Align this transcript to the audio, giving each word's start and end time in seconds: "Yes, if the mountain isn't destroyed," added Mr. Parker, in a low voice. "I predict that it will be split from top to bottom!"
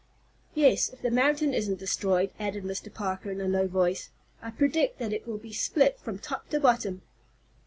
"Yes, 0.55 0.89
if 0.89 1.03
the 1.03 1.11
mountain 1.11 1.53
isn't 1.53 1.77
destroyed," 1.77 2.31
added 2.39 2.63
Mr. 2.63 2.91
Parker, 2.91 3.29
in 3.29 3.39
a 3.39 3.47
low 3.47 3.67
voice. 3.67 4.09
"I 4.41 4.49
predict 4.49 4.97
that 4.97 5.13
it 5.13 5.27
will 5.27 5.37
be 5.37 5.53
split 5.53 5.99
from 5.99 6.17
top 6.17 6.49
to 6.49 6.59
bottom!" 6.59 7.03